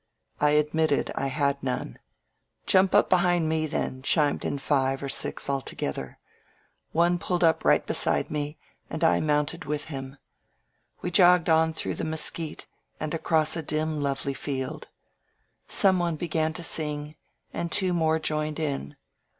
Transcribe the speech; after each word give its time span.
I 0.39 0.49
admit 0.57 0.89
ted 0.89 1.11
I 1.13 1.27
had 1.27 1.61
none. 1.61 1.99
^^Jump 2.65 2.95
up 2.95 3.07
behind 3.07 3.47
me 3.47 3.67
then," 3.67 4.01
chimed 4.01 4.43
in 4.43 4.57
five 4.57 5.03
or 5.03 5.09
six 5.09 5.47
altogether. 5.47 6.17
One 6.91 7.19
pulled 7.19 7.43
up 7.43 7.63
right 7.63 7.85
beside 7.85 8.31
me 8.31 8.57
and 8.89 9.03
I 9.03 9.19
mounted 9.19 9.65
with 9.65 9.89
him. 9.93 10.17
We 11.03 11.11
jogged 11.11 11.49
on 11.51 11.73
through 11.73 11.93
the 12.01 12.03
mesquite 12.03 12.65
and 12.99 13.13
across 13.13 13.55
a 13.55 13.61
dim, 13.61 14.01
lovely 14.01 14.33
field. 14.33 14.87
Someone 15.67 16.15
began 16.15 16.51
to 16.53 16.63
sing 16.63 17.15
and 17.53 17.71
two 17.71 17.93
more 17.93 18.17
joined 18.17 18.57
in. 18.59 18.95